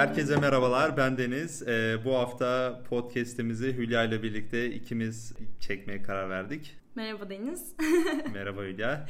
[0.00, 1.68] Herkese merhabalar, ben Deniz.
[1.68, 6.76] Ee, bu hafta podcast'imizi Hülya ile birlikte ikimiz çekmeye karar verdik.
[6.94, 7.74] Merhaba Deniz.
[8.32, 9.06] Merhaba Hülya.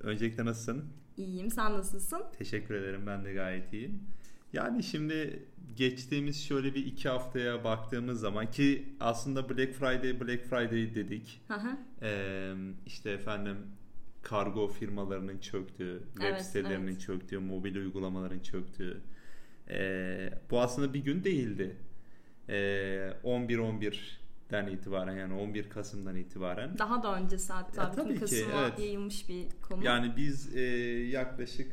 [0.00, 0.84] Öncelikle nasılsın?
[1.16, 2.22] İyiyim, sen nasılsın?
[2.38, 4.02] Teşekkür ederim, ben de gayet iyiyim.
[4.52, 5.46] Yani şimdi
[5.76, 11.42] geçtiğimiz şöyle bir iki haftaya baktığımız zaman ki aslında Black Friday, Black Friday dedik.
[11.48, 11.78] Hı.
[12.02, 12.54] Ee,
[12.86, 13.56] işte efendim
[14.22, 17.00] kargo firmalarının çöktüğü, web Evet, sitelerinin evet.
[17.00, 19.02] çöktüğü, mobil uygulamaların çöktüğü.
[19.70, 21.76] Ee, bu aslında bir gün değildi.
[22.48, 26.78] Ee, 11-11'den itibaren yani 11 Kasım'dan itibaren.
[26.78, 28.78] Daha da öncesi hatta Ya, bütün tabii ki, Kasım'a evet.
[28.78, 29.84] yayılmış bir konu.
[29.84, 30.60] Yani biz e,
[31.08, 31.72] yaklaşık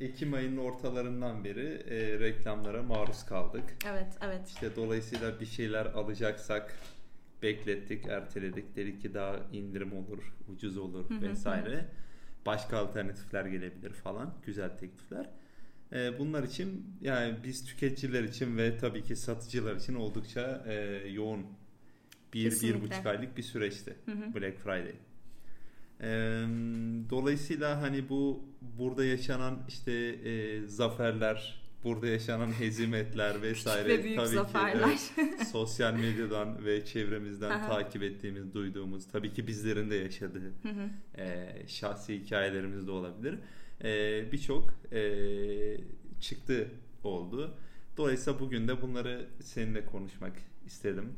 [0.00, 3.64] Ekim ayının ortalarından beri e, reklamlara maruz kaldık.
[3.86, 4.48] Evet, evet.
[4.48, 6.74] İşte dolayısıyla bir şeyler alacaksak
[7.42, 8.76] beklettik, erteledik.
[8.76, 11.84] Dedik ki daha indirim olur, ucuz olur Hı hı, vesaire.
[12.46, 14.34] Başka alternatifler gelebilir falan.
[14.46, 15.30] Güzel teklifler.
[15.92, 20.74] Ee, bunlar için yani biz tüketiciler için ve tabii ki satıcılar için oldukça e,
[21.08, 21.46] yoğun
[22.34, 22.80] bir, bir Kesinlikle.
[22.80, 24.34] buçuk aylık bir süreçti Hı hı.
[24.34, 24.94] Black Friday.
[26.00, 26.46] Ee,
[27.10, 28.44] dolayısıyla hani bu
[28.78, 34.96] burada yaşanan işte e, zaferler, burada yaşanan hezimetler vesaire ve büyük tabii zaferler.
[34.96, 37.66] ki evet, sosyal medyadan ve çevremizden Aha.
[37.68, 41.20] takip ettiğimiz, duyduğumuz, tabii ki bizlerin de yaşadığı Hı hı.
[41.22, 43.38] e, şahsi hikayelerimiz de olabilir.
[43.84, 45.00] E, Birçok e,
[46.20, 46.70] çıktı
[47.04, 47.54] oldu.
[47.96, 50.32] Dolayısıyla bugün de bunları seninle konuşmak
[50.66, 51.12] istedim.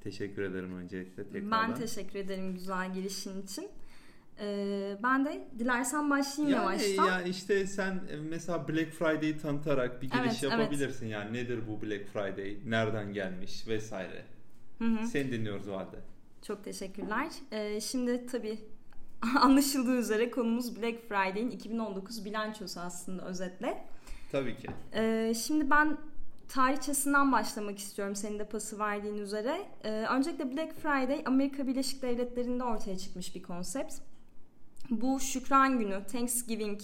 [0.00, 1.50] Teşekkür ederim öncelikle tekrardan.
[1.50, 3.68] Ben teşekkür ederim güzel girişin için.
[4.40, 7.06] Ee, ben de dilersen başlayayım yani, yavaştan.
[7.06, 10.52] yani işte sen e, mesela Black Friday'i tanıtarak bir giriş Evet, evet.
[10.52, 11.06] yapabilirsin.
[11.06, 14.24] Yani nedir bu Black Friday, nereden gelmiş vesaire.
[14.78, 15.06] Hı hı.
[15.06, 15.96] Seni dinliyoruz o halde.
[16.42, 17.28] Çok teşekkürler.
[17.52, 18.58] Ee, şimdi tabii
[19.40, 23.84] anlaşıldığı üzere konumuz Black Friday'in 2019 bilançosu aslında özetle.
[24.32, 24.68] Tabii ki.
[24.94, 25.96] Ee, şimdi ben
[26.48, 29.66] tarihçesinden başlamak istiyorum senin de pası verdiğin üzere.
[29.84, 33.94] Ee, öncelikle Black Friday Amerika Birleşik Devletleri'nde ortaya çıkmış bir konsept.
[34.90, 36.80] Bu şükran günü, Thanksgiving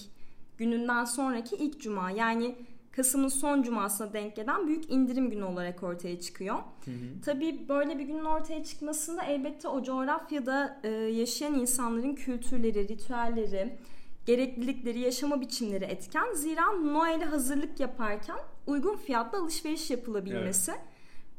[0.59, 2.57] gününden sonraki ilk cuma yani
[2.97, 6.55] Kasım'ın son cumasına denk gelen büyük indirim günü olarak ortaya çıkıyor.
[6.85, 7.21] Hı hı.
[7.25, 13.79] Tabii böyle bir günün ortaya çıkmasında elbette o coğrafyada e, yaşayan insanların kültürleri, ritüelleri,
[14.27, 16.35] gereklilikleri, yaşama biçimleri etken.
[16.35, 20.73] Zira Noel'e hazırlık yaparken uygun fiyatla alışveriş yapılabilmesi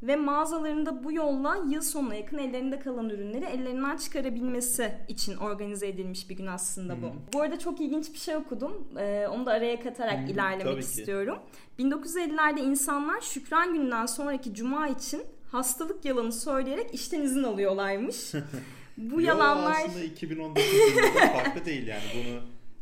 [0.02, 6.30] ve mağazalarında bu yolla yıl sonuna yakın ellerinde kalan ürünleri ellerinden çıkarabilmesi için organize edilmiş
[6.30, 7.06] bir gün aslında bu.
[7.06, 7.12] Hı.
[7.32, 8.88] Bu arada çok ilginç bir şey okudum.
[8.98, 10.86] E, onu da araya katarak hı, ilerlemek tabii ki.
[10.86, 11.38] istiyorum.
[11.78, 18.32] 1950'lerde insanlar Şükran Günü'nden sonraki cuma için hastalık yalanı söyleyerek işten izin alıyorlarmış.
[18.96, 22.40] Bu Yo, yalanlar aslında 2019 yılında farklı değil yani bunu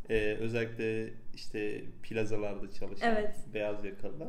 [0.09, 3.35] e, özellikle işte plazalarda çalışan Evet.
[3.53, 4.27] beyaz yakalılar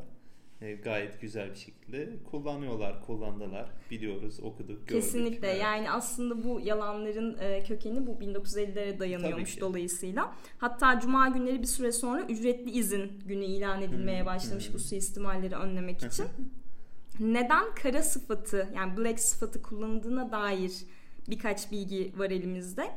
[0.61, 3.71] e, gayet güzel bir şekilde kullanıyorlar, kullandılar.
[3.91, 4.89] Biliyoruz, okuduk, gördük.
[4.89, 5.63] kesinlikle Evet.
[5.63, 10.35] yani aslında bu yalanların e, kökeni bu 1950'lere Tabii dayanıyormuş dolayısıyla.
[10.59, 14.75] Hatta cuma günleri bir süre sonra ücretli izin günü ilan edilmeye Hmm, başlamış hmm.
[14.75, 16.27] bu suistimalleri önlemek için.
[17.21, 20.73] Neden kara sıfatı yani black sıfatı kullanıldığına dair
[21.29, 22.91] birkaç bilgi var elimizde.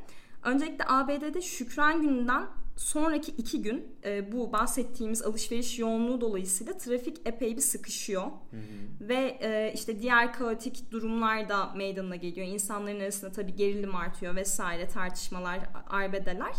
[0.43, 2.47] Öncelikle ABD'de Şükran Günü'nden
[2.79, 8.23] sonraki iki gün e, bu bahsettiğimiz alışveriş yoğunluğu dolayısıyla trafik epey bir sıkışıyor.
[8.23, 9.09] Hı hı.
[9.09, 12.47] Ve e, işte diğer kaotik durumlar da meydana geliyor.
[12.47, 16.53] İnsanların arasında tabii gerilim artıyor vesaire tartışmalar, arbedeler.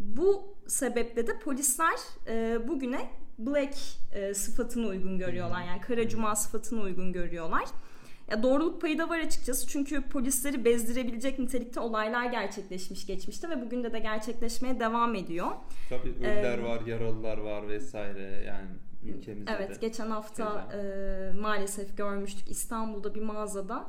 [0.00, 1.98] Bu sebeple de polisler
[2.28, 3.74] e, bugüne black
[4.12, 5.64] e, sıfatını uygun görüyorlar.
[5.66, 7.64] Yani kara cuma sıfatını uygun görüyorlar.
[8.30, 9.68] Ya doğruluk payı da var açıkçası.
[9.68, 15.46] Çünkü polisleri bezdirebilecek nitelikte olaylar gerçekleşmiş geçmişte ve bugün de de gerçekleşmeye devam ediyor.
[15.88, 18.68] Tabii ölüler Ee, var, yaralılar var vesaire yani
[19.04, 19.86] ülkemizde Evet, de.
[19.86, 23.84] geçen hafta e, maalesef görmüştük İstanbul'da bir mağazada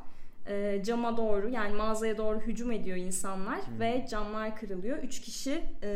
[0.47, 3.79] e, cama doğru yani mağazaya doğru hücum ediyor insanlar Hı.
[3.79, 4.97] ve camlar kırılıyor.
[4.97, 5.87] Üç kişi e,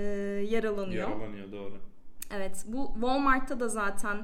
[0.49, 1.09] yaralanıyor.
[1.09, 1.73] Yaralanıyor doğru.
[2.35, 4.17] Evet, bu Walmart'ta da zaten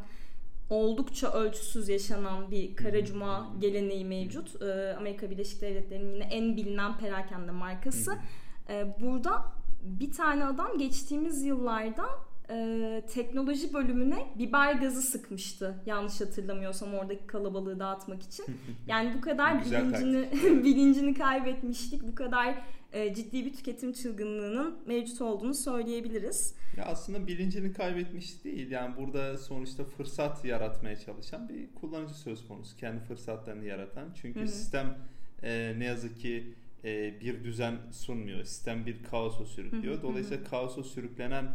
[0.69, 3.05] oldukça ölçüsüz yaşanan bir kara Hı.
[3.05, 4.61] cuma geleneği mevcut.
[4.61, 8.11] E, Amerika Birleşik Devletleri'nin yine en bilinen perakende markası.
[8.11, 8.73] Hı hı.
[8.73, 9.45] E, burada
[9.83, 12.05] bir tane adam geçtiğimiz yıllarda
[12.49, 15.75] e, teknoloji bölümüne biber gazı sıkmıştı.
[15.85, 18.45] Yanlış hatırlamıyorsam oradaki kalabalığı dağıtmak için.
[18.87, 20.29] Yani bu kadar bilincini
[20.63, 22.03] bilincini kaybetmiştik.
[22.03, 22.55] Bu kadar
[22.93, 26.55] e, ciddi bir tüketim çılgınlığının mevcut olduğunu söyleyebiliriz.
[26.77, 28.71] Ya aslında bilincini kaybetmiş değil.
[28.71, 32.77] Yani burada sonuçta fırsat yaratmaya çalışan bir kullanıcı söz konusu.
[32.77, 34.09] Kendi fırsatlarını yaratan.
[34.21, 34.47] Çünkü Hı hı.
[34.47, 34.97] sistem
[35.43, 36.53] e, ne yazık ki
[36.83, 38.43] e, bir düzen sunmuyor.
[38.43, 40.01] Sistem bir kaosa sürüklüyor.
[40.01, 41.45] Dolayısıyla kaosa sürüklenen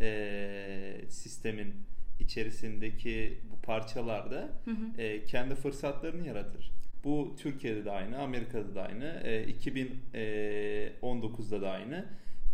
[0.00, 1.74] e, sistemin
[2.20, 5.02] içerisindeki bu parçalarda Hı hı.
[5.02, 6.77] e, kendi fırsatlarını yaratır.
[7.04, 12.04] Bu Türkiye'de de aynı, Amerika'da da aynı, e, 2019'da da aynı,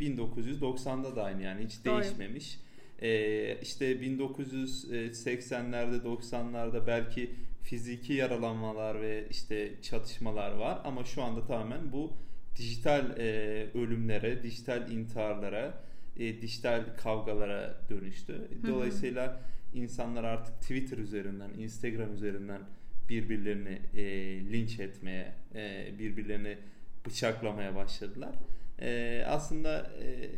[0.01, 2.03] 1990'da da aynı yani hiç Doğru.
[2.03, 2.59] değişmemiş.
[3.03, 7.31] E, işte 1980'lerde 90'larda belki
[7.63, 12.13] fiziki yaralanmalar ve işte çatışmalar var ama şu anda tamamen bu
[12.57, 15.85] dijital e, ölümlere, dijital intiharlara,
[16.17, 18.49] e, dijital kavgalara dönüştü.
[18.67, 19.41] Dolayısıyla
[19.75, 22.61] insanlar artık Twitter üzerinden, Instagram üzerinden
[23.09, 24.05] birbirlerini e,
[24.53, 26.59] linç etmeye, e, birbirlerini
[27.07, 28.35] bıçaklamaya başladılar.
[28.79, 30.31] E, aslında e,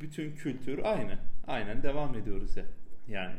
[0.00, 1.18] bütün kültür aynı.
[1.46, 2.64] Aynen devam ediyoruz ya.
[3.08, 3.36] Yani.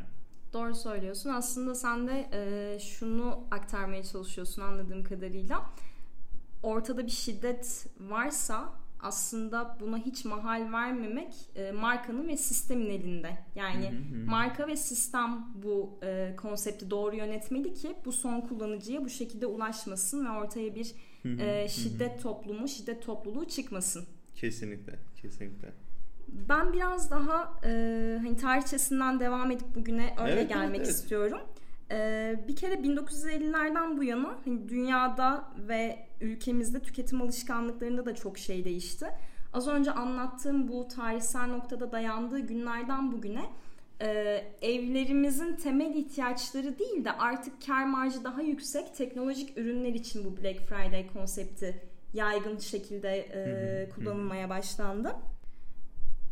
[0.52, 1.30] Doğru söylüyorsun.
[1.30, 5.70] Aslında sen de e, şunu aktarmaya çalışıyorsun anladığım kadarıyla.
[6.62, 8.72] Ortada bir şiddet varsa
[9.04, 13.30] aslında buna hiç mahal vermemek e, markanın ve sistemin elinde.
[13.54, 19.04] Yani Hı hı marka ve sistem bu e, konsepti doğru yönetmeli ki bu son kullanıcıya
[19.04, 24.06] bu şekilde ulaşmasın ve ortaya bir Hı e, şiddet toplumu, şiddet topluluğu çıkmasın.
[24.34, 25.72] Kesinlikle, kesinlikle.
[26.28, 27.70] Ben biraz daha e,
[28.22, 30.88] hani tarihçesinden devam edip bugüne öyle Evet, gelmek evet, evet.
[30.88, 31.40] istiyorum.
[32.48, 39.06] Bir kere 1950'lerden bu yana hani dünyada ve ülkemizde tüketim alışkanlıklarında da çok şey değişti.
[39.52, 43.44] Az önce anlattığım bu tarihsel noktada dayandığı günlerden bugüne
[44.00, 44.08] e,
[44.62, 50.60] evlerimizin temel ihtiyaçları değil de artık kar marjı daha yüksek teknolojik ürünler için bu Black
[50.60, 51.80] Friday konsepti
[52.14, 55.16] yaygın şekilde e, kullanılmaya başlandı.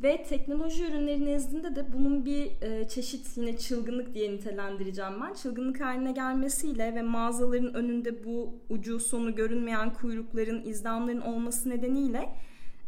[0.03, 5.35] Ve teknoloji ürünleri nezdinde de bunun bir e, çeşit yine çılgınlık diye nitelendireceğim ben.
[5.35, 12.29] Çılgınlık haline gelmesiyle ve mağazaların önünde bu ucu sonu görünmeyen kuyrukların, izdamların olması nedeniyle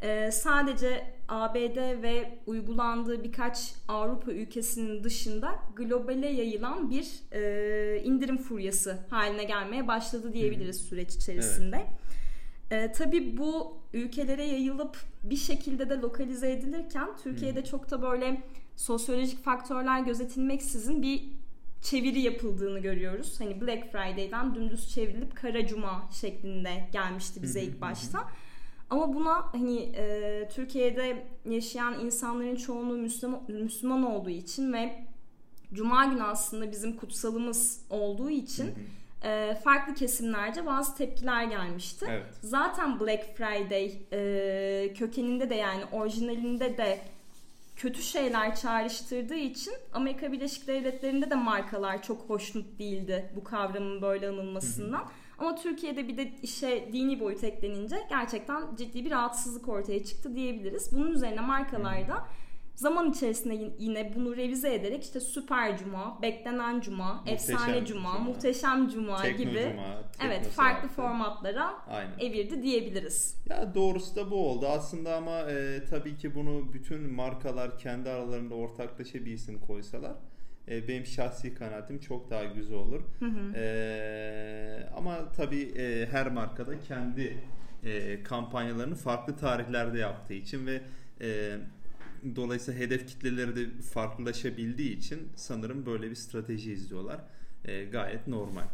[0.03, 8.99] e, sadece ABD ve uygulandığı birkaç Avrupa ülkesinin dışında globale yayılan bir e, indirim furyası
[9.11, 11.87] haline gelmeye başladı diyebiliriz süreç içerisinde.
[12.71, 18.43] E, tabii bu ülkelere yayılıp bir şekilde de lokalize edilirken Türkiye'de çok da böyle
[18.77, 21.25] sosyolojik faktörler gözetilmeksizin bir
[21.83, 23.41] çeviri yapıldığını görüyoruz.
[23.41, 28.29] Hani Black Friday'den dümdüz çevrilip Kara Cuma şeklinde gelmişti bize ilk başta.
[28.91, 35.05] Ama buna hani e, Türkiye'de yaşayan insanların çoğunluğu Müslüman, Müslüman olduğu için ve
[35.73, 38.67] Cuma günü aslında bizim kutsalımız olduğu için.
[39.25, 42.07] E, farklı kesimlerce bazı tepkiler gelmişti.
[42.09, 42.27] Evet.
[42.41, 46.99] Zaten Black Friday e, kökeninde de yani orijinalinde de
[47.77, 54.29] kötü şeyler çağrıştırdığı için Amerika Birleşik Devletleri'nde de markalar çok hoşnut değildi bu kavramın böyle
[54.29, 55.05] anılmasından.
[55.39, 60.93] Ama Türkiye'de bir de işe dini boyut eklenince gerçekten ciddi bir rahatsızlık ortaya çıktı diyebiliriz.
[60.93, 62.25] Bunun üzerine markalar da
[62.75, 68.19] zaman içerisinde yine bunu revize ederek işte süper cuma, beklenen cuma, Muhteşem efsane cuma, cuma,
[68.19, 71.03] muhteşem cuma Tekno gibi Cuma, evet farklı Saat'te.
[71.03, 72.19] formatlara Aynen.
[72.19, 73.37] evirdi diyebiliriz.
[73.51, 78.55] Ya doğrusu da bu oldu aslında ama e, tabii ki bunu bütün markalar kendi aralarında
[78.55, 80.13] ortaklaşa bir isim koysalar
[80.69, 83.01] e, benim şahsi kanaatim çok daha güzel olur.
[83.55, 87.39] E, ama tabii e, her markada kendi
[87.85, 90.81] e, kampanyalarını farklı tarihlerde yaptığı için ve
[91.21, 91.57] e,
[92.37, 97.21] dolayısıyla hedef kitleleri de farklılaşabildiği için sanırım böyle bir strateji izliyorlar.
[97.65, 98.65] E, gayet normal.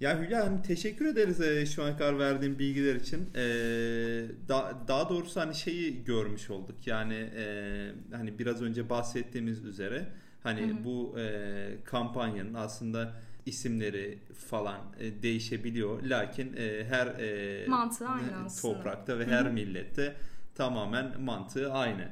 [0.00, 3.30] Ya Hülya Hanım teşekkür ederiz e, şu ana kadar verdiğin bilgiler için.
[3.34, 3.42] E,
[4.48, 6.86] da, daha doğrusu hani şeyi görmüş olduk.
[6.86, 10.06] Yani e, hani biraz önce bahsettiğimiz üzere
[10.42, 10.84] hani Hı hı.
[10.84, 13.12] bu e, kampanyanın aslında
[13.46, 16.02] isimleri falan e, değişebiliyor.
[16.02, 18.74] Lakin e, her e, Mantığı aynı aslında.
[18.74, 19.50] toprakta ve Hı her hı.
[19.52, 20.16] millette
[20.54, 22.08] tamamen mantığı aynı.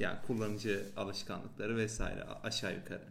[0.00, 3.02] Yani kullanıcı alışkanlıkları vesaire aşağı yukarı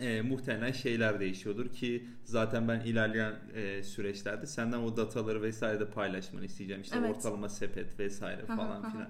[0.00, 5.90] e, muhtemelen şeyler değişiyordur ki zaten ben ilerleyen e, süreçlerde senden o dataları vesaire de
[5.90, 6.82] paylaşmanı isteyeceğim.
[6.82, 7.16] İşte Evet.
[7.16, 8.90] ortalama sepet vesaire falan aha.
[8.90, 9.08] filan.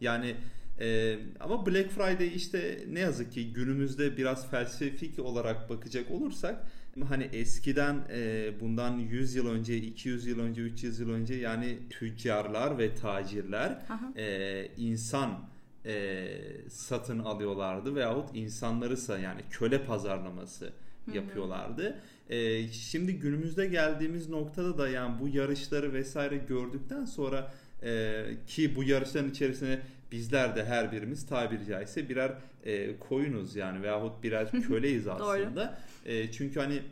[0.00, 0.36] Yani
[0.80, 6.64] e, ama Black Friday işte ne yazık ki günümüzde biraz felsefik olarak bakacak olursak
[7.08, 12.78] hani eskiden e, bundan 100 yıl önce, 200 yıl önce, 300 yıl önce yani tüccarlar
[12.78, 14.12] ve tacirler Aha.
[14.16, 15.53] e, insan
[15.86, 16.26] e,
[16.68, 20.72] satın alıyorlardı veyahut insanlarısa yani köle pazarlaması
[21.12, 22.00] yapıyorlardı.
[22.30, 28.84] E, şimdi günümüzde geldiğimiz noktada da yani bu yarışları vesaire gördükten sonra e, ki bu
[28.84, 29.80] yarışların içerisine
[30.12, 32.32] bizler de her birimiz tabiri caizse birer
[32.64, 35.78] e, koyunuz yani veyahut birer köleyiz aslında.
[36.06, 36.82] E, çünkü hani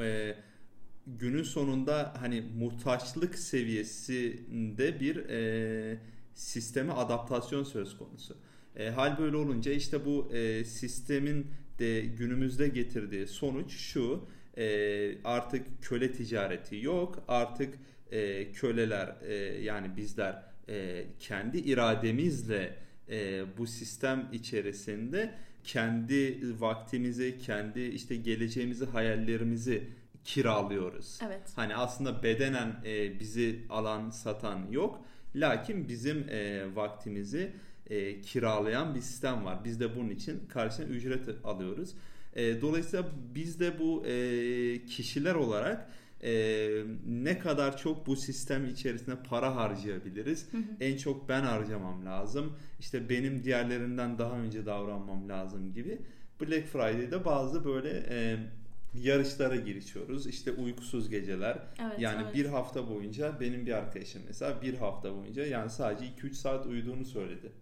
[0.00, 0.34] e,
[1.06, 5.98] günün sonunda hani muhtaçlık seviyesinde bir e,
[6.38, 8.36] sisteme adaptasyon söz konusu.
[8.76, 11.46] E, hal böyle olunca işte bu e, sistemin
[11.78, 14.28] de günümüzde getirdiği sonuç şu.
[14.58, 17.24] E, artık köle ticareti yok.
[17.28, 17.74] Artık
[18.10, 22.76] e, köleler e, yani bizler e, kendi irademizle
[23.10, 29.88] e, bu sistem içerisinde kendi vaktimizi, kendi işte geleceğimizi, hayallerimizi
[30.24, 31.18] kiralıyoruz.
[31.26, 31.52] Evet.
[31.56, 35.04] Hani aslında bedenen e, bizi alan, satan yok.
[35.34, 37.52] Lakin bizim e, vaktimizi
[37.90, 39.64] e, kiralayan bir sistem var.
[39.64, 41.94] Biz de bunun için karşına ücret alıyoruz.
[42.36, 45.88] E, dolayısıyla biz de bu e, kişiler olarak
[46.22, 46.32] e,
[47.06, 50.52] ne kadar çok bu sistem içerisinde para harcayabiliriz.
[50.52, 50.62] Hı hı.
[50.80, 52.52] En çok ben harcamam lazım.
[52.80, 55.98] İşte benim diğerlerinden daha önce davranmam lazım gibi.
[56.40, 58.38] Black Friday'de bazı böyle e,
[58.94, 60.26] yarışlara girişiyoruz.
[60.26, 61.58] İşte uykusuz geceler.
[61.80, 62.34] Evet, yani evet.
[62.34, 67.04] bir hafta boyunca benim bir arkadaşım mesela bir hafta boyunca yani sadece 2-3 saat uyuduğunu
[67.04, 67.52] söyledi.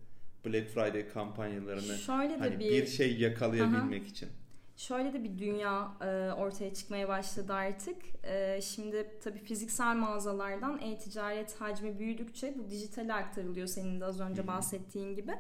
[0.47, 4.29] Black Friday kampanyalarını Şöyle hani bir, bir şey yakalayabilmek için.
[4.77, 7.97] Şöyle de bir dünya e, ortaya çıkmaya başladı artık.
[8.23, 14.47] E, şimdi tabii fiziksel mağazalardan e-ticaret hacmi büyüdükçe bu dijitale aktarılıyor senin de az önce
[14.47, 15.33] bahsettiğin gibi.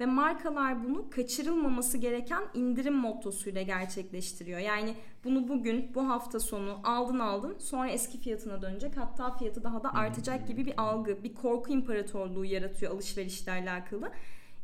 [0.00, 4.58] Ve markalar bunu kaçırılmaması gereken indirim mottosuyla gerçekleştiriyor.
[4.60, 9.82] Yani bunu bugün bu hafta sonu aldın aldın sonra eski fiyatına dönecek hatta fiyatı daha
[9.82, 14.10] da artacak gibi bir algı, bir korku imparatorluğu yaratıyor alışverişle alakalı.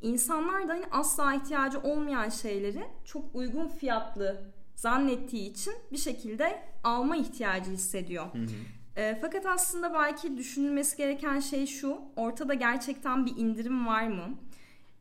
[0.02, 4.42] İnsanlar da hani asla ihtiyacı olmayan şeyleri çok uygun fiyatlı
[4.74, 8.24] zannettiği için bir şekilde alma ihtiyacı hissediyor.
[8.34, 9.00] Hı hı.
[9.00, 11.98] E, fakat aslında belki düşünülmesi gereken şey şu.
[12.16, 14.38] Ortada gerçekten bir indirim var mı?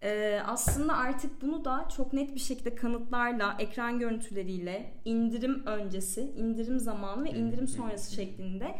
[0.03, 6.79] E, aslında artık bunu da çok net bir şekilde kanıtlarla, ekran görüntüleriyle indirim öncesi, indirim
[6.79, 8.75] zamanı ve indirim sonrası şeklinde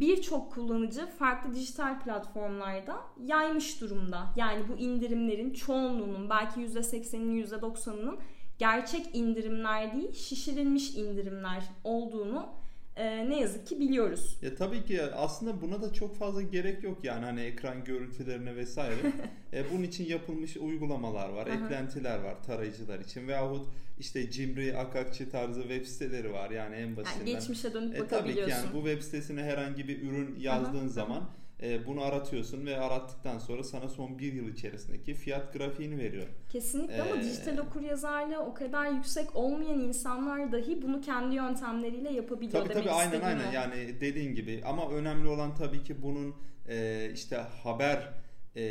[0.00, 4.26] birçok kullanıcı farklı dijital platformlarda yaymış durumda.
[4.36, 8.18] Yani bu indirimlerin çoğunluğunun belki %80'inin %90'ının
[8.58, 12.48] gerçek indirimler değil şişirilmiş indirimler olduğunu
[12.96, 14.36] e, ne yazık ki biliyoruz.
[14.42, 18.96] Ya tabii ki aslında buna da çok fazla gerek yok yani hani ekran görüntülerine vesaire.
[19.52, 25.60] e, bunun için yapılmış uygulamalar var, eklentiler var tarayıcılar için veyahut işte Cimri, Akakçı tarzı
[25.62, 27.26] web siteleri var yani en Yani basitinden.
[27.34, 28.56] geçmişe dönüp E, tabii ki bakabiliyorsun.
[28.56, 31.30] yani bu web sitesine herhangi bir ürün yazdığın zaman
[31.62, 36.26] e, bunu aratıyorsun ve arattıktan sonra sana son bir yıl içerisindeki fiyat grafiğini veriyor.
[36.48, 42.62] Kesinlikle ama Ee, dijital okuryazarlığı o kadar yüksek olmayan insanlar dahi bunu kendi yöntemleriyle yapabiliyor
[42.62, 46.34] Tabii demek tabii aynen aynen yani dediğin gibi ama önemli olan tabii ki bunun
[46.68, 48.12] e, işte haber
[48.56, 48.62] e,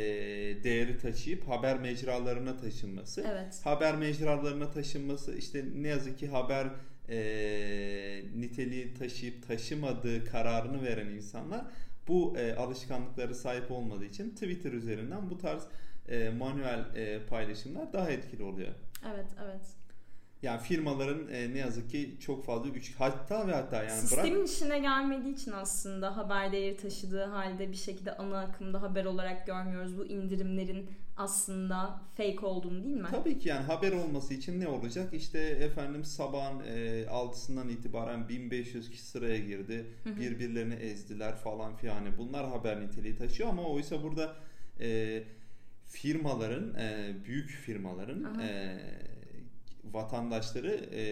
[0.64, 3.24] değeri taşıyıp haber mecralarına taşınması.
[3.32, 3.60] Evet.
[3.64, 6.66] Haber mecralarına taşınması işte ne yazık ki haber
[7.08, 7.18] e,
[8.36, 11.64] niteliği taşıyıp taşımadığı kararını veren insanlar
[12.08, 15.62] bu e, alışkanlıkları sahip olmadığı için Twitter üzerinden bu tarz
[16.08, 18.72] e, manuel e, paylaşımlar daha etkili oluyor.
[19.12, 19.66] Evet, evet.
[20.42, 24.48] Yani firmaların e, ne yazık ki çok fazla güç hatta ve hatta yani Sistemin bırak
[24.48, 29.98] işine gelmediği için aslında haber değeri taşıdığı halde bir şekilde ana akımda haber olarak görmüyoruz
[29.98, 33.08] bu indirimlerin aslında fake olduğunu değil mi?
[33.10, 35.14] Tabii ki yani haber olması için ne olacak?
[35.14, 39.86] İşte efendim sabahın e, 6'sından itibaren 1500 kişi sıraya girdi.
[40.20, 41.94] Birbirlerini ezdiler falan filan.
[41.94, 44.36] Yani bunlar haber niteliği taşıyor ama oysa burada
[44.80, 45.22] e,
[45.84, 48.42] firmaların, e, büyük firmaların Aha.
[48.42, 48.78] e,
[49.92, 51.04] vatandaşları e,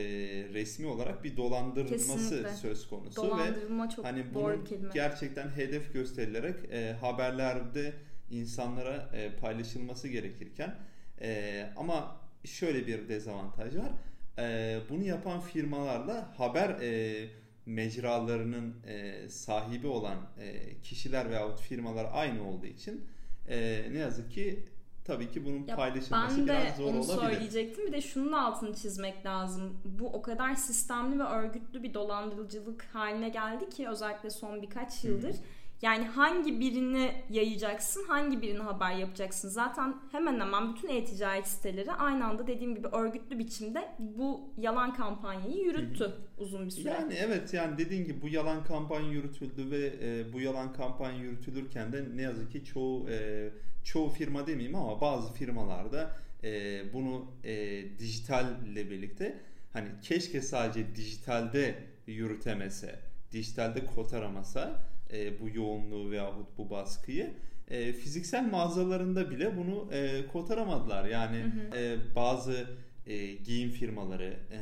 [0.54, 2.50] resmi olarak bir dolandırılması Kesinlikle.
[2.54, 4.90] söz konusu ve Dolandırılma çok hani doğru kelime.
[4.94, 7.92] gerçekten hedef gösterilerek e, haberlerde
[8.30, 10.74] insanlara e, paylaşılması gerekirken
[11.20, 13.92] e, ama şöyle bir dezavantaj var.
[14.38, 17.28] E, bunu yapan firmalarla haber e,
[17.66, 23.04] mecralarının e, sahibi olan e, kişiler veyahut firmalar aynı olduğu için
[23.48, 24.64] e, ne yazık ki
[25.04, 27.32] tabii ki bunun Ya paylaşılması ben de biraz zor onu olabilir.
[27.32, 27.86] söyleyecektim.
[27.86, 29.76] Bir de şunun altını çizmek lazım.
[29.84, 35.36] Bu o kadar sistemli ve örgütlü bir dolandırıcılık haline geldi ki özellikle son birkaç yıldır.
[35.82, 39.48] Yani hangi birini yayacaksın, hangi birini haber yapacaksın?
[39.48, 45.64] Zaten hemen hemen bütün e-ticaret siteleri aynı anda dediğim gibi örgütlü biçimde bu yalan kampanyayı
[45.64, 46.88] yürüttü uzun bir süre.
[46.88, 51.92] Yani evet yani dediğin gibi bu yalan kampanya yürütüldü ve e, bu yalan kampanya yürütülürken
[51.92, 53.48] de ne yazık ki çoğu e,
[53.84, 56.10] çoğu firma demeyeyim ama bazı firmalarda
[56.44, 59.38] e, bunu e, dijitalle birlikte
[59.72, 61.74] hani keşke sadece dijitalde
[62.06, 62.98] yürütemese,
[63.32, 67.34] dijitalde kotaramasa e, bu yoğunluğu veyahut bu baskıyı
[67.68, 71.04] e, fiziksel mağazalarında bile bunu e, kotaramadılar.
[71.04, 71.78] Yani Hı hı.
[71.78, 72.66] e, bazı
[73.06, 74.60] e, giyim firmaları e,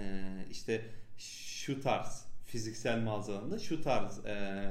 [0.50, 0.82] işte
[1.18, 4.66] şu tarz fiziksel mağazalarında şu tarz e,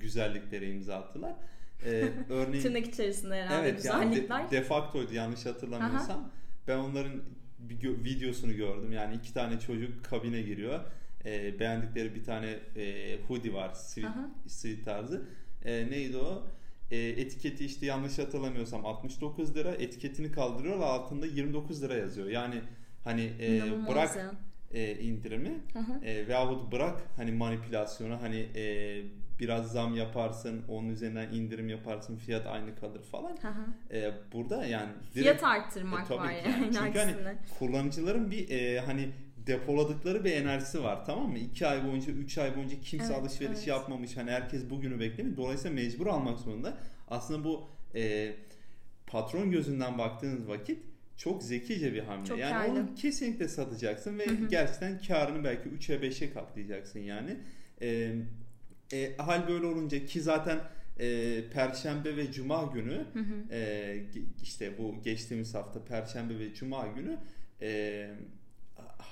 [0.00, 1.34] güzelliklere imza attılar.
[1.84, 4.50] E, örneğin Tırnak içerisinde herhalde evet yani de, güzellikler.
[4.50, 6.30] defaktoydu yanlış hatırlamıyorsam.
[6.68, 7.22] Ben onların
[7.58, 8.92] bir videosunu gördüm.
[8.92, 10.80] Yani iki tane çocuk kabine giriyor.
[11.24, 14.30] E, beğendikleri bir tane e, hoodie var street, Aha.
[14.46, 15.28] street tarzı.
[15.64, 16.46] E, neydi o?
[16.90, 19.70] E, etiketi işte yanlış hatırlamıyorsam 69 lira.
[19.70, 22.28] Etiketini kaldırıyorlar altında 29 lira yazıyor.
[22.28, 22.60] Yani
[23.04, 24.32] hani e, bırak ya.
[24.72, 26.04] e, indirimi hı.
[26.04, 29.02] e, veyahut bırak hani manipülasyonu hani e,
[29.40, 33.36] biraz zam yaparsın onun üzerinden indirim yaparsın fiyat aynı kalır falan.
[33.92, 36.70] E, burada yani Fiyat arttırmak E, tabii var yani.
[36.74, 37.14] Çünkü hani
[37.58, 39.08] kullanıcıların bir e, hani
[39.48, 41.38] depoladıkları bir enerjisi var tamam mı?
[41.38, 43.66] 2 ay boyunca 3 ay boyunca kimse Evet, alışveriş evet.
[43.66, 44.16] yapmamış.
[44.16, 45.36] Hani herkes bugünü beklemiyor.
[45.36, 46.78] Dolayısıyla mecbur almak zorunda.
[47.08, 48.32] Aslında bu e,
[49.06, 50.78] patron gözünden baktığınız vakit
[51.16, 52.26] çok zekice bir hamle.
[52.26, 52.80] Çok yani karlı.
[52.80, 54.48] onu kesinlikle satacaksın ve Hı hı.
[54.48, 57.36] gerçekten karını belki 3'e 5'e katlayacaksın yani.
[57.82, 58.14] E,
[58.92, 60.58] e, hal böyle olunca ki zaten
[61.00, 63.54] e, Perşembe ve Cuma günü Hı hı.
[63.54, 63.96] e,
[64.42, 67.18] işte bu geçtiğimiz hafta Perşembe ve Cuma günü
[67.62, 68.10] e,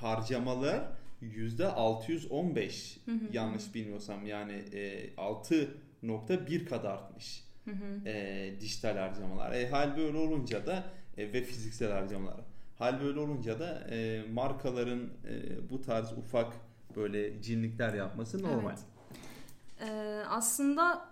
[0.00, 0.84] harcamalar
[1.20, 3.18] yüzde 615 Hı hı.
[3.32, 8.08] yanlış bilmiyorsam yani e, 6.1 kat artmış Hı hı.
[8.08, 9.52] e, dijital harcamalar.
[9.52, 10.84] E, hal böyle olunca da
[11.16, 12.40] e, ve fiziksel harcamalar.
[12.78, 16.52] Hal böyle olunca da e, markaların e, bu tarz ufak
[16.96, 18.70] böyle cinlikler yapması normal.
[18.70, 18.84] Evet.
[19.80, 21.08] Ee, aslında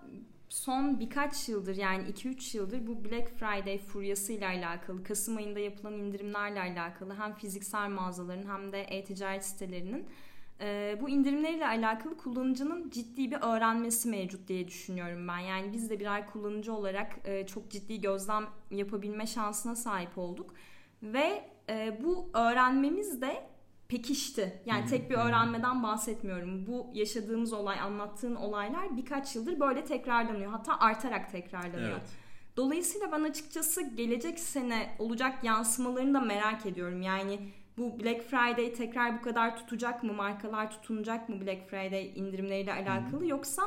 [0.55, 6.61] son birkaç yıldır yani 2-3 yıldır bu Black Friday furyasıyla alakalı, Kasım ayında yapılan indirimlerle
[6.61, 10.07] alakalı hem fiziksel mağazaların hem de e-ticaret sitelerinin
[10.61, 15.39] e, bu indirimleriyle alakalı kullanıcının ciddi bir öğrenmesi mevcut diye düşünüyorum ben.
[15.39, 20.55] Yani biz de birer kullanıcı olarak e, çok ciddi gözlem yapabilme şansına sahip olduk.
[21.03, 23.54] Ve e, bu öğrenmemiz de
[23.97, 24.63] pekişti.
[24.67, 25.21] Yani hı, tek bir hı.
[25.21, 26.67] öğrenmeden bahsetmiyorum.
[26.67, 30.51] Bu yaşadığımız olay, anlattığın olaylar birkaç yıldır böyle tekrarlanıyor.
[30.51, 31.91] Hatta artarak tekrarlanıyor.
[31.91, 32.03] Evet.
[32.57, 37.03] Dolayısıyla ben açıkçası gelecek sene olacak yansımalarını da merak ediyorum.
[37.03, 37.39] Yani
[37.79, 40.13] bu Black Friday tekrar bu kadar tutacak mı?
[40.13, 43.27] Markalar tutunacak mı Black Friday indirimleriyle alakalı?
[43.27, 43.63] Yoksa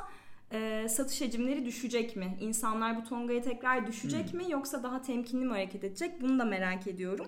[0.52, 2.38] e, satış hacimleri düşecek mi?
[2.42, 4.44] İnsanlar bu tongaya tekrar düşecek mi?
[4.50, 6.22] Yoksa daha temkinli mi hareket edecek?
[6.22, 7.28] Bunu da merak ediyorum.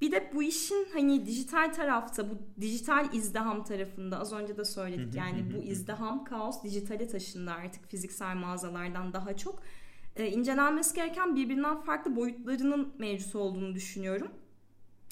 [0.00, 5.14] Bir de bu işin hani dijital tarafta, bu dijital izdiham tarafında az önce de söyledik.
[5.14, 9.62] Yani bu izdiham, kaos dijitale taşındı artık fiziksel mağazalardan daha çok.
[10.16, 14.28] Ee, incelenmesi gereken birbirinden farklı boyutlarının mevcut olduğunu düşünüyorum.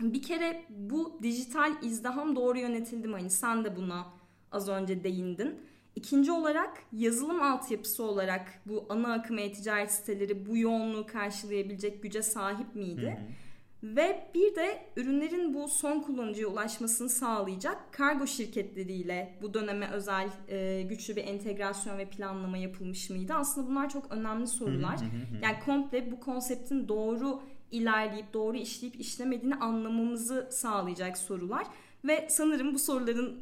[0.00, 3.14] Bir kere bu dijital izdiham doğru yönetildi mi?
[3.14, 4.06] Hani sen de buna
[4.52, 5.60] az önce değindin.
[5.96, 12.74] İkinci olarak yazılım altyapısı olarak bu ana akım e-ticaret siteleri bu yoğunluğu karşılayabilecek güce sahip
[12.74, 13.18] miydi?
[13.18, 13.41] Hı hı.
[13.82, 20.82] Ve bir de ürünlerin bu son kullanıcıya ulaşmasını sağlayacak kargo şirketleriyle bu döneme özel e,
[20.82, 23.34] güçlü bir entegrasyon ve planlama yapılmış mıydı?
[23.34, 24.98] Aslında bunlar çok önemli sorular.
[25.42, 31.66] Yani komple bu konseptin doğru ilerleyip doğru işleyip işlemediğini anlamamızı sağlayacak sorular.
[32.04, 33.40] Ve sanırım bu soruların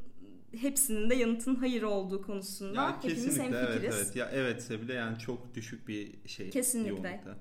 [0.61, 3.97] hepsinin de yanıtın hayır olduğu konusunda Ya hepimiz kesinlikle evet hemfikiriz.
[3.97, 4.17] evet.
[4.17, 6.51] Ya evetse bile yani çok düşük bir şey.
[6.51, 6.91] Kesinlikle.
[6.91, 7.37] yoğunlukta.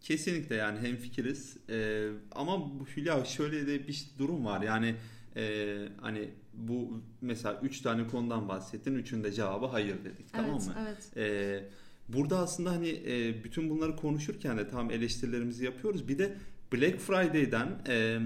[0.00, 1.56] Kesinlikle yani hemfikiriz.
[1.68, 4.62] Ee, ama bu Hülya şöyle de bir durum var.
[4.62, 4.94] Yani
[5.36, 8.94] e, hani bu mesela üç tane konudan bahsettin.
[8.94, 10.32] Üçünde cevabı hayır dedik.
[10.32, 10.74] Tamam evet, mı?
[10.80, 11.16] evet.
[11.16, 11.64] Ee,
[12.08, 16.08] burada aslında hani e, bütün bunları konuşurken de tam eleştirilerimizi yapıyoruz.
[16.08, 16.36] Bir de
[16.72, 18.18] Black Friday'den e,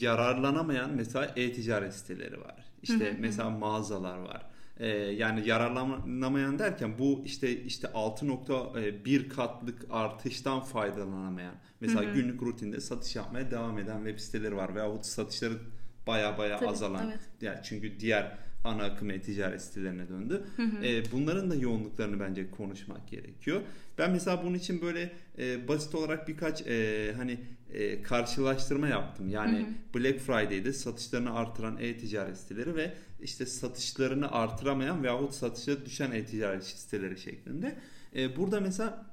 [0.00, 2.64] yararlanamayan mesela e-ticaret siteleri var.
[2.82, 4.50] İşte mesela mağazalar var.
[4.80, 13.16] E, yani yararlanamayan derken bu işte işte 6.1 katlık artıştan faydalanamayan mesela günlük rutinde satış
[13.16, 15.54] yapmaya devam eden web siteleri var veyahut satışları
[16.06, 17.20] baya baya Tabii, azalan evet.
[17.40, 20.42] yani çünkü diğer ana akım e-ticaret sitelerine döndü.
[20.84, 23.60] E, bunların da yoğunluklarını bence konuşmak gerekiyor.
[23.98, 27.38] Ben mesela bunun için böyle e, basit olarak birkaç e, hani
[27.72, 29.28] e, karşılaştırma yaptım.
[29.28, 36.64] Yani Black Friday'de satışlarını artıran e-ticaret siteleri ve işte satışlarını artıramayan veyahut satışa düşen e-ticaret
[36.64, 37.78] siteleri şeklinde.
[38.16, 39.06] E, burada mesela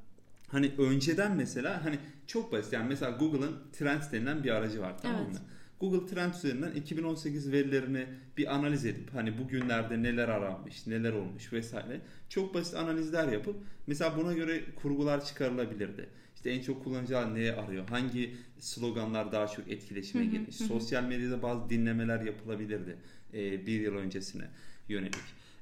[0.48, 5.22] hani önceden mesela hani çok basit yani mesela Google'ın Trends denilen bir aracı var tamam
[5.26, 5.34] Evet.
[5.34, 5.40] mı?
[5.80, 8.06] Google Trends üzerinden 2018 verilerini
[8.38, 13.56] bir analiz edip hani bugünlerde neler aranmış, neler olmuş vesaire çok basit analizler yapıp
[13.88, 16.10] mesela buna göre kurgular çıkarılabilirdi.
[16.36, 17.90] İşte en çok kullanıcılar neye arıyor?
[17.90, 20.56] Hangi sloganlar daha çok etkileşime girmiş?
[20.56, 22.96] Sosyal medyada bazı dinlemeler yapılabilirdi
[23.34, 24.50] e, bir yıl öncesine
[24.90, 25.16] yönelik.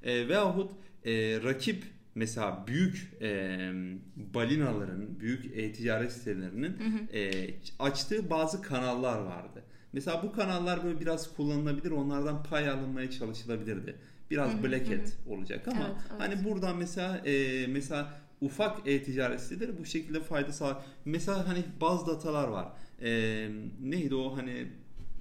[0.03, 0.71] E, veyahut
[1.05, 1.11] e,
[1.43, 1.83] rakip
[2.15, 3.71] mesela büyük e,
[4.15, 6.77] balinaların, büyük e-ticaret sitelerinin
[7.13, 7.49] e,
[7.79, 9.63] açtığı bazı kanallar vardı.
[9.93, 13.95] Mesela bu kanallar böyle biraz kullanılabilir, onlardan pay alınmaya çalışılabilirdi.
[14.31, 14.99] Biraz Hı hı, black hı
[15.29, 16.21] olacak ama Evet, evet.
[16.21, 20.77] hani buradan mesela e, mesela ufak e-ticaret siteleri bu şekilde fayda sağlar.
[21.05, 22.67] Mesela hani bazı datalar var.
[23.01, 23.49] E,
[23.81, 24.67] neydi o hani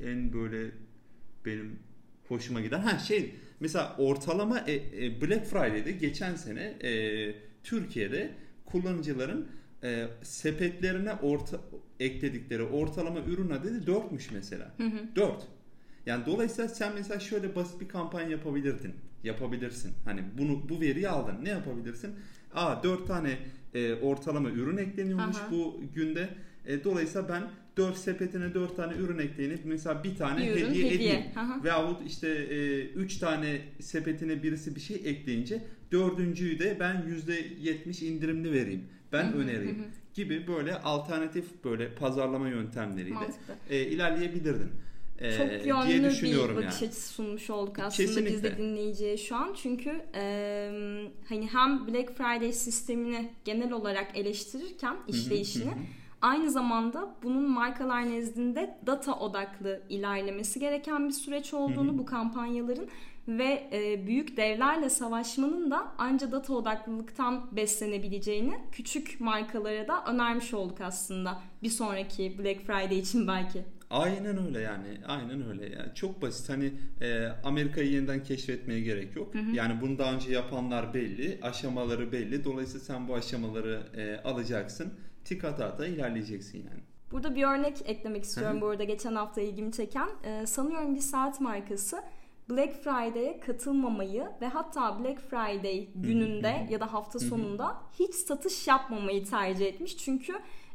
[0.03, 0.71] en böyle
[1.45, 1.79] benim
[2.29, 8.31] hoşuma giden ha şey mesela ortalama e, e, Black Friday'de geçen sene e, Türkiye'de
[8.67, 9.49] kullanıcıların
[9.83, 11.61] e, sepetlerine orta
[12.01, 14.75] ekledikleri ortalama ürün adedi 4'müş mesela.
[14.77, 15.17] Hı hı.
[15.17, 15.47] 4.
[16.07, 18.95] Yani dolayısıyla sen mesela şöyle basit bir kampanya yapabilirdin.
[19.25, 19.93] Yapabilirsin.
[20.05, 21.45] Hani bunu bu veriyi aldın.
[21.45, 22.15] Ne yapabilirsin?
[22.55, 23.39] Aa 4 tane
[23.75, 25.51] e, ortalama ürün ekleniyormuş Aha.
[25.51, 26.29] bu günde.
[26.67, 27.43] E, dolayısıyla ben
[27.77, 31.11] 4 sepetine 4 tane ürün ekleyip mesela bir tane Bir ürün hediye, hediye.
[31.11, 31.23] edeyim.
[31.37, 31.65] Aha.
[31.65, 32.29] Veyahut işte
[32.87, 38.85] 3 tane sepetine birisi bir şey ekleyince dördüncüyü de ben %70 indirimli vereyim.
[39.13, 39.85] Ben Hı hı, önereyim
[40.15, 43.55] gibi böyle alternatif böyle pazarlama yöntemleriyle Mantıklı.
[43.71, 44.71] e, ilerleyebilirdin.
[45.19, 46.89] E, Çok diye yönlü bir düşünüyorum bakış yani.
[46.91, 48.43] açısı sunmuş olduk aslında biz Kesinlikle.
[48.43, 49.55] de dinleyiciye şu an.
[49.63, 50.23] Çünkü e,
[51.29, 55.79] hani hem Black Friday sistemini genel olarak eleştirirken işleyişini hı hı.
[56.25, 62.89] Aynı zamanda bunun markalar nezdinde data odaklı ilerlemesi gereken bir süreç olduğunu bu kampanyaların
[63.29, 70.81] ve e, büyük devlerle savaşmanın da anca data odaklılıktan beslenebileceğini küçük markalara da önermiş olduk
[70.81, 73.65] aslında bir sonraki Black Friday için belki.
[73.91, 74.99] Aynen öyle yani.
[75.07, 75.65] Aynen öyle.
[75.65, 76.49] Yani çok basit.
[76.49, 79.35] Hani e, Amerika'yı yeniden keşfetmeye gerek yok.
[79.53, 82.45] Yani bunu daha önce yapanlar belli, aşamaları belli.
[82.45, 84.93] Dolayısıyla sen bu aşamaları e, alacaksın.
[85.25, 86.81] Tik ata ata ilerleyeceksin yani.
[87.13, 90.09] Burada bir örnek eklemek istiyorum bu arada geçen hafta ilgimi çeken.
[90.25, 92.03] Ee, sanıyorum bir saat markası
[92.51, 99.25] Black Friday'e katılmamayı ve hatta Black Friday gününde ya da hafta sonunda hiç satış yapmamayı
[99.25, 99.97] tercih etmiş.
[99.97, 100.33] Çünkü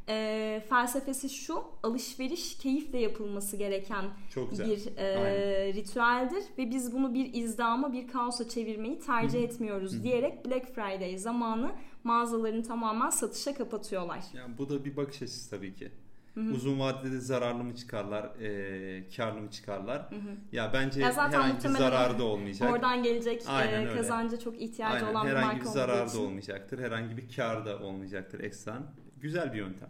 [0.10, 5.74] e, felsefesi şu alışveriş keyifle yapılması gereken bir e, Aynen.
[5.74, 11.72] ritüeldir ve biz bunu bir izdama bir kaosa çevirmeyi tercih etmiyoruz diyerek Black Friday zamanı
[12.04, 14.20] mağazalarını tamamen satışa kapatıyorlar.
[14.34, 15.92] Yani bu da bir bakış açısı tabii ki.
[16.54, 20.10] Uzun vadede zararlı mı çıkarlar, e, karlı mı çıkarlar?
[20.52, 22.72] Ya bence Ya herhangi bir zararı da olmayacak.
[22.72, 23.96] Oradan gelecek Aynen e, öyle.
[23.96, 26.26] kazanca çok ihtiyacı Aynen, olan bir herhangi bir marka zararı olduğu da için.
[26.26, 26.80] olmayacaktır.
[26.80, 28.84] Herhangi bir kar da olmayacaktır ekstran.
[29.18, 29.90] Güzel bir yöntem.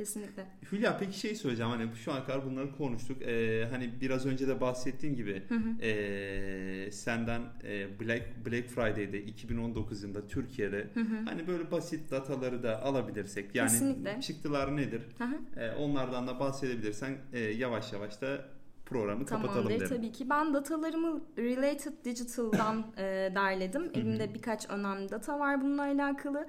[0.00, 0.46] Kesinlikle.
[0.72, 3.22] Hülya peki şey söyleyeceğim hani şu ana kadar bunları konuştuk.
[3.22, 5.42] Ee, hani biraz önce de bahsettiğin gibi
[5.82, 10.86] ee, senden ee, Black Black Friday'de 2019 yılında Türkiye'de
[11.24, 14.20] hani böyle basit dataları da alabilirsek yani Kesinlikle.
[14.20, 15.02] çıktılar nedir?
[15.18, 15.60] Hı hı.
[15.60, 18.44] Ee, onlardan da bahsedebilirsen ee, yavaş yavaş da
[18.86, 19.96] programı kapatalım Tamamdır derim.
[19.96, 20.30] tabii ki.
[20.30, 23.02] Ben datalarımı Related Digital'dan e,
[23.34, 23.90] derledim.
[23.94, 26.46] Elimde birkaç önemli data var bununla alakalı.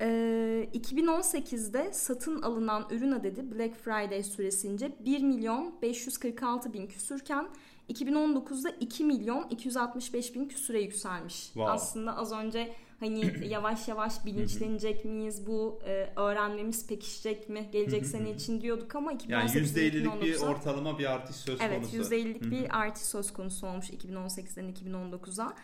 [0.00, 7.48] E, 2018'de satın alınan ürün adedi Black Friday süresince 1 milyon 546 bin küsürken
[7.90, 11.44] 2019'da 2 milyon 265 bin küsüre yükselmiş.
[11.44, 11.72] Wow.
[11.72, 18.30] Aslında az önce hani yavaş yavaş bilinçlenecek miyiz bu e, öğrenmemiz pekişecek mi gelecek sene
[18.34, 22.14] için diyorduk ama 2018'den Yani %50'lik bir 2019'a ortalama bir artış söz Evet konusu.
[22.14, 25.54] %50'lik bir artış söz konusu olmuş 2018'den 2019'a.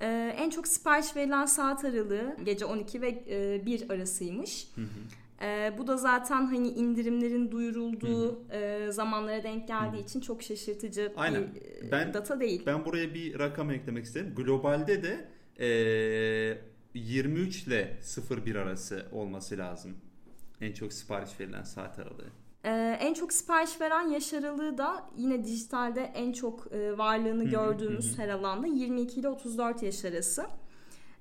[0.00, 4.68] Ee, en çok sipariş verilen saat aralığı gece 12 ve e, 1 arasıymış.
[5.42, 11.54] Ee, bu da zaten hani indirimlerin duyurulduğu e, zamanlara denk geldiği için çok şaşırtıcı Aynen.
[11.54, 12.62] bir e, Ben- data değil.
[12.66, 14.32] Ben buraya bir rakam eklemek isterim.
[14.36, 15.28] Globalde de
[15.58, 16.58] eee
[16.94, 17.96] 23 ile
[18.30, 19.94] 01 arası olması lazım.
[20.60, 22.28] En çok sipariş verilen saat aralığı.
[22.64, 28.18] Ee, en çok sipariş veren yaş aralığı da yine dijitalde en çok e, varlığını gördüğümüz
[28.18, 30.46] her alanda 22 ile 34 yaş arası.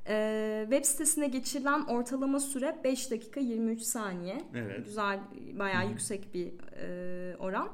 [0.07, 4.41] Ee, web sitesine geçirilen ortalama süre 5 dakika 23 saniye.
[4.55, 4.85] Evet.
[4.85, 5.19] Güzel,
[5.59, 7.69] bayağı yüksek bir e, oran.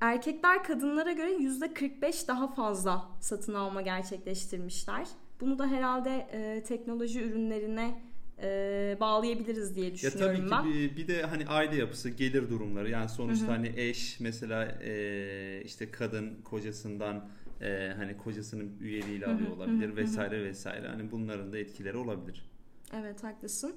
[0.00, 5.06] Erkekler kadınlara göre %45 daha fazla satın alma gerçekleştirmişler.
[5.40, 8.02] Bunu da herhalde e, teknoloji ürünlerine
[8.42, 10.64] e, bağlayabiliriz diye Ya düşünüyorum tabii ki ben.
[10.64, 12.90] bir, bir de hani aile yapısı, gelir durumları.
[12.90, 17.28] Yani sonuçta hani eş mesela eee, işte kadın kocasından
[17.60, 20.88] eee, hani kocasının üyeliğiyle alıyor olabilir vesaire vesaire.
[20.88, 22.44] Hani bunların da etkileri olabilir.
[22.94, 23.74] Evet haklısın.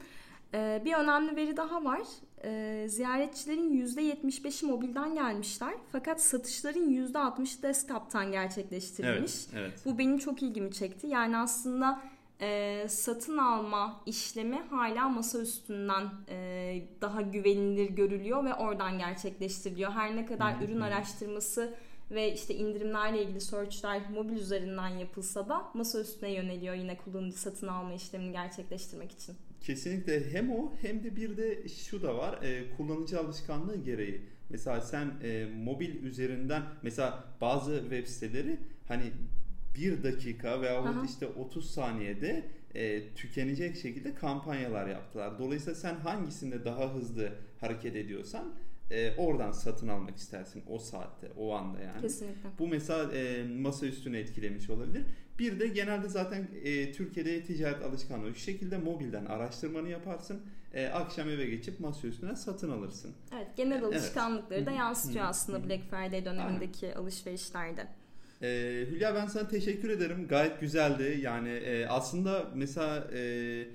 [0.54, 2.02] Ee, bir önemli veri daha var.
[2.44, 5.74] Ee, ziyaretçilerin %75'i mobilden gelmişler.
[5.92, 9.34] Fakat satışların %60'ı desktop'tan gerçekleştirilmiş.
[9.54, 9.74] Evet, evet.
[9.86, 11.08] Bu benim çok ilgimi çekti.
[11.08, 12.02] Yani aslında
[12.42, 19.92] e, satın alma işlemi hala masa üstünden e, daha güvenilir görülüyor ve oradan gerçekleştiriliyor.
[19.92, 21.74] Her ne kadar ürün araştırması
[22.12, 27.68] ve işte indirimlerle ilgili searchler mobil üzerinden yapılsa da masa üstüne yöneliyor yine kullanıcı satın
[27.68, 29.36] alma işlemini gerçekleştirmek için.
[29.62, 34.22] Kesinlikle hem o hem de bir de şu da var e, kullanıcı alışkanlığı gereği.
[34.50, 39.04] Mesela sen e, mobil üzerinden mesela bazı web siteleri hani
[39.76, 41.06] bir dakika veya Aha.
[41.06, 45.40] işte 30 saniyede e, tükenecek şekilde kampanyalar yaptılar.
[45.40, 48.54] Dolayısıyla sen hangisinde daha hızlı hareket ediyorsan
[48.92, 52.02] e, oradan satın almak istersin o saatte, o anda yani.
[52.02, 52.50] Kesinlikle.
[52.60, 55.04] Bu mesela e, masa üstünü etkilemiş olabilir.
[55.40, 60.42] Bir de genelde zaten e, Türkiye'de ticaret alışkanlığı şu şekilde mobilden araştırmanı yaparsın.
[60.74, 63.12] E, akşam eve geçip masa üstüne satın alırsın.
[63.36, 64.68] Evet, genel alışkanlıkları Evet.
[64.68, 67.88] da yansıtıyor aslında Black Friday dönemindeki alışverişlerde.
[68.42, 68.48] E,
[68.92, 70.28] Hülya ben sana teşekkür ederim.
[70.28, 71.20] Gayet güzeldi.
[71.22, 73.66] Yani e, aslında mesela e,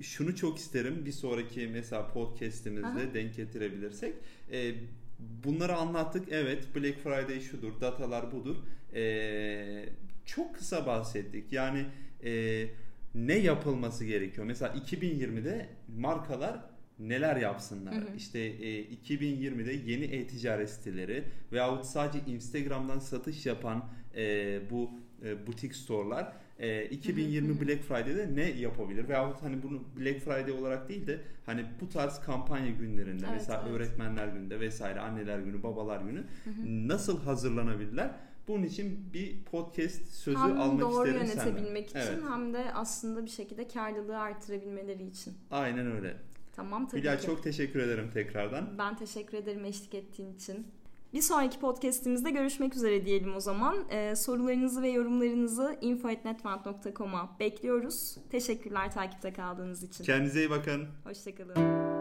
[0.00, 3.14] şunu çok isterim bir sonraki mesela podcast'imizde Aha.
[3.14, 4.14] denk getirebilirsek.
[4.52, 4.74] E,
[5.44, 6.28] bunları anlattık.
[6.30, 8.56] Evet Black Friday şudur, datalar budur.
[8.94, 9.88] E,
[10.24, 11.52] çok kısa bahsettik.
[11.52, 11.86] Yani
[12.24, 12.64] e,
[13.14, 14.46] ne yapılması gerekiyor?
[14.46, 17.94] Mesela 2020'de markalar neler yapsınlar?
[17.94, 18.16] Hı hı.
[18.16, 23.84] İşte e, 2020'de yeni e-ticaret siteleri veyahut sadece Instagram'dan satış yapan
[24.16, 24.90] e, bu
[25.24, 27.60] e, butik store'lar e, 2020 Hı hı.
[27.68, 29.08] Black Friday'de ne yapabilir?
[29.08, 33.62] Veyahut hani bunu Black Friday olarak değil de hani bu tarz kampanya günlerinde Evet, mesela
[33.64, 33.76] evet.
[33.76, 36.88] öğretmenler gününde vesaire anneler günü, babalar günü Hı hı.
[36.88, 38.10] nasıl hazırlanabilirler?
[38.48, 41.46] Bunun için bir podcast sözü hem almak doğru isterim senden.
[41.46, 42.22] yönetebilmek için Evet.
[42.30, 45.34] hem de aslında bir şekilde karlılığı artırabilmeleri için.
[45.50, 46.16] Aynen öyle.
[46.56, 47.26] Tamam tabii Hülya ki.
[47.26, 48.78] çok teşekkür ederim tekrardan.
[48.78, 50.66] Ben teşekkür ederim eşlik ettiğin için.
[51.14, 53.76] Bir sonraki podcastimizde görüşmek üzere diyelim o zaman.
[53.90, 58.16] Ee, sorularınızı ve yorumlarınızı info.netfant.com'a bekliyoruz.
[58.30, 60.04] Teşekkürler takipte kaldığınız için.
[60.04, 60.86] Kendinize iyi bakın.
[61.04, 61.93] Hoşçakalın.